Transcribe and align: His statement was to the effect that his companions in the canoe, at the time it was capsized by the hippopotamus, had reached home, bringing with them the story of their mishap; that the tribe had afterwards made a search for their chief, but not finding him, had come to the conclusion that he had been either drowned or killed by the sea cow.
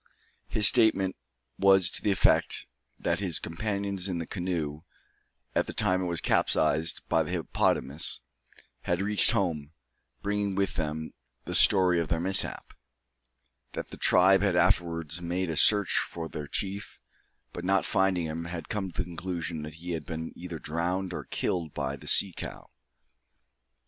His 0.47 0.67
statement 0.67 1.15
was 1.59 1.91
to 1.91 2.01
the 2.01 2.09
effect 2.09 2.65
that 2.97 3.19
his 3.19 3.37
companions 3.37 4.09
in 4.09 4.17
the 4.17 4.25
canoe, 4.25 4.81
at 5.53 5.67
the 5.67 5.73
time 5.73 6.01
it 6.01 6.05
was 6.07 6.21
capsized 6.21 7.07
by 7.07 7.21
the 7.21 7.29
hippopotamus, 7.29 8.21
had 8.81 8.99
reached 8.99 9.29
home, 9.29 9.73
bringing 10.23 10.55
with 10.55 10.73
them 10.73 11.13
the 11.45 11.53
story 11.53 11.99
of 11.99 12.07
their 12.07 12.19
mishap; 12.19 12.73
that 13.73 13.91
the 13.91 13.95
tribe 13.97 14.41
had 14.41 14.55
afterwards 14.55 15.21
made 15.21 15.51
a 15.51 15.55
search 15.55 15.91
for 15.99 16.27
their 16.27 16.47
chief, 16.47 16.97
but 17.53 17.63
not 17.63 17.85
finding 17.85 18.25
him, 18.25 18.45
had 18.45 18.69
come 18.69 18.91
to 18.93 19.03
the 19.03 19.03
conclusion 19.03 19.61
that 19.61 19.75
he 19.75 19.91
had 19.91 20.07
been 20.07 20.33
either 20.35 20.57
drowned 20.57 21.13
or 21.13 21.25
killed 21.25 21.75
by 21.75 21.95
the 21.95 22.07
sea 22.07 22.33
cow. 22.35 22.67